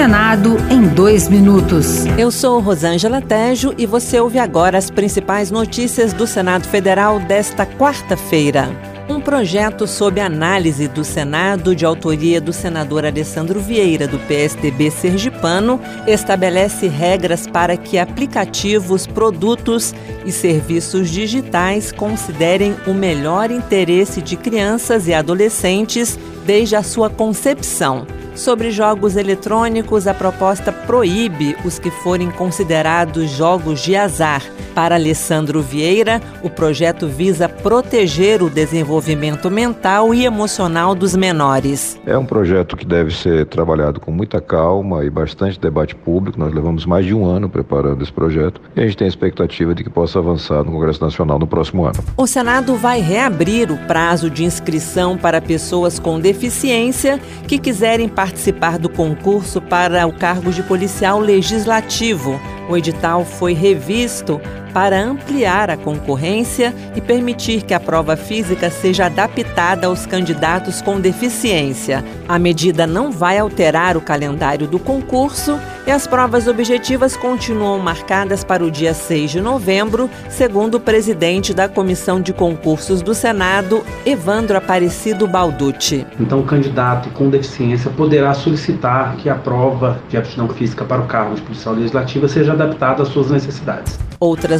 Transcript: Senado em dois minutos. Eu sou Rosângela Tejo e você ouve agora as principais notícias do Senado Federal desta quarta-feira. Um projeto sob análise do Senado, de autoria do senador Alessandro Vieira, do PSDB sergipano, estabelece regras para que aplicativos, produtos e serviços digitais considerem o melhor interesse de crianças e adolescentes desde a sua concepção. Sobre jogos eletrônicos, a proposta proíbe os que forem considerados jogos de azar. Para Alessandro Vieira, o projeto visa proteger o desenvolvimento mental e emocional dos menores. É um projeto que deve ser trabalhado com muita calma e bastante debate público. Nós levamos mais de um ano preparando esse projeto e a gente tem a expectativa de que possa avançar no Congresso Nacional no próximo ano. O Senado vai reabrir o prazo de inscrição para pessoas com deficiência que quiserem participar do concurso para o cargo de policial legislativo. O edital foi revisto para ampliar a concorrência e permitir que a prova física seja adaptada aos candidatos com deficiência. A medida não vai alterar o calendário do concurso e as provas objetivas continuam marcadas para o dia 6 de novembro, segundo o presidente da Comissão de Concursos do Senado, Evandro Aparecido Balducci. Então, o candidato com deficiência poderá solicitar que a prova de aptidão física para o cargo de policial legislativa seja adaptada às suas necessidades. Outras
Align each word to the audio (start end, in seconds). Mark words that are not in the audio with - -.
Senado 0.00 0.56
em 0.70 0.88
dois 0.88 1.28
minutos. 1.28 2.06
Eu 2.16 2.30
sou 2.30 2.58
Rosângela 2.58 3.20
Tejo 3.20 3.74
e 3.76 3.84
você 3.84 4.18
ouve 4.18 4.38
agora 4.38 4.78
as 4.78 4.88
principais 4.88 5.50
notícias 5.50 6.14
do 6.14 6.26
Senado 6.26 6.66
Federal 6.66 7.20
desta 7.20 7.66
quarta-feira. 7.66 8.70
Um 9.10 9.20
projeto 9.20 9.86
sob 9.86 10.18
análise 10.18 10.88
do 10.88 11.04
Senado, 11.04 11.76
de 11.76 11.84
autoria 11.84 12.40
do 12.40 12.50
senador 12.50 13.04
Alessandro 13.04 13.60
Vieira, 13.60 14.08
do 14.08 14.18
PSDB 14.20 14.90
sergipano, 14.90 15.78
estabelece 16.06 16.88
regras 16.88 17.46
para 17.46 17.76
que 17.76 17.98
aplicativos, 17.98 19.06
produtos 19.06 19.94
e 20.24 20.32
serviços 20.32 21.10
digitais 21.10 21.92
considerem 21.92 22.74
o 22.86 22.94
melhor 22.94 23.50
interesse 23.50 24.22
de 24.22 24.38
crianças 24.38 25.06
e 25.06 25.12
adolescentes 25.12 26.18
desde 26.46 26.74
a 26.74 26.82
sua 26.82 27.10
concepção. 27.10 28.06
Sobre 28.40 28.70
jogos 28.70 29.16
eletrônicos, 29.16 30.06
a 30.06 30.14
proposta 30.14 30.72
proíbe 30.72 31.54
os 31.62 31.78
que 31.78 31.90
forem 31.90 32.30
considerados 32.30 33.28
jogos 33.28 33.82
de 33.82 33.94
azar. 33.94 34.42
Para 34.74 34.94
Alessandro 34.94 35.60
Vieira, 35.60 36.22
o 36.42 36.48
projeto 36.48 37.06
visa 37.06 37.50
proteger 37.50 38.42
o 38.42 38.48
desenvolvimento 38.48 39.50
mental 39.50 40.14
e 40.14 40.24
emocional 40.24 40.94
dos 40.94 41.14
menores. 41.14 42.00
É 42.06 42.16
um 42.16 42.24
projeto 42.24 42.78
que 42.78 42.86
deve 42.86 43.14
ser 43.14 43.44
trabalhado 43.44 44.00
com 44.00 44.10
muita 44.10 44.40
calma 44.40 45.04
e 45.04 45.10
bastante 45.10 45.60
debate 45.60 45.94
público. 45.94 46.38
Nós 46.38 46.54
levamos 46.54 46.86
mais 46.86 47.04
de 47.04 47.12
um 47.12 47.26
ano 47.26 47.46
preparando 47.46 48.02
esse 48.02 48.12
projeto 48.12 48.58
e 48.74 48.80
a 48.80 48.84
gente 48.84 48.96
tem 48.96 49.04
a 49.04 49.08
expectativa 49.08 49.74
de 49.74 49.84
que 49.84 49.90
possa 49.90 50.18
avançar 50.18 50.64
no 50.64 50.72
Congresso 50.72 51.02
Nacional 51.04 51.38
no 51.38 51.46
próximo 51.46 51.84
ano. 51.84 52.02
O 52.16 52.26
Senado 52.26 52.74
vai 52.74 53.02
reabrir 53.02 53.70
o 53.70 53.76
prazo 53.86 54.30
de 54.30 54.44
inscrição 54.44 55.18
para 55.18 55.42
pessoas 55.42 55.98
com 55.98 56.18
deficiência 56.18 57.20
que 57.46 57.58
quiserem 57.58 58.08
participar 58.08 58.29
do 58.78 58.88
concurso 58.88 59.60
para 59.60 60.06
o 60.06 60.12
cargo 60.12 60.52
de 60.52 60.62
policial 60.62 61.20
legislativo. 61.20 62.40
O 62.68 62.76
edital 62.76 63.24
foi 63.24 63.52
revisto 63.52 64.40
para 64.72 65.00
ampliar 65.00 65.70
a 65.70 65.76
concorrência 65.76 66.74
e 66.94 67.00
permitir 67.00 67.62
que 67.62 67.74
a 67.74 67.80
prova 67.80 68.16
física 68.16 68.70
seja 68.70 69.06
adaptada 69.06 69.86
aos 69.86 70.06
candidatos 70.06 70.80
com 70.80 71.00
deficiência. 71.00 72.04
A 72.28 72.38
medida 72.38 72.86
não 72.86 73.10
vai 73.10 73.38
alterar 73.38 73.96
o 73.96 74.00
calendário 74.00 74.66
do 74.66 74.78
concurso 74.78 75.58
e 75.86 75.90
as 75.90 76.06
provas 76.06 76.46
objetivas 76.46 77.16
continuam 77.16 77.78
marcadas 77.78 78.44
para 78.44 78.64
o 78.64 78.70
dia 78.70 78.94
6 78.94 79.32
de 79.32 79.40
novembro, 79.40 80.08
segundo 80.28 80.76
o 80.76 80.80
presidente 80.80 81.52
da 81.52 81.68
Comissão 81.68 82.20
de 82.20 82.32
Concursos 82.32 83.02
do 83.02 83.14
Senado, 83.14 83.82
Evandro 84.04 84.56
Aparecido 84.56 85.26
Balducci. 85.26 86.06
Então, 86.18 86.40
o 86.40 86.44
candidato 86.44 87.08
com 87.10 87.28
deficiência 87.28 87.90
poderá 87.90 88.34
solicitar 88.34 89.16
que 89.16 89.28
a 89.28 89.34
prova 89.34 90.00
de 90.08 90.16
aptidão 90.16 90.48
física 90.48 90.84
para 90.84 91.00
o 91.00 91.06
cargo 91.06 91.34
de 91.34 91.42
policial 91.42 91.74
legislativa 91.74 92.28
seja 92.28 92.52
adaptada 92.52 93.02
às 93.02 93.08
suas 93.08 93.30
necessidades. 93.30 93.98
Outras 94.20 94.59